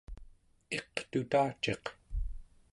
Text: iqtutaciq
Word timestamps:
iqtutaciq 0.77 1.85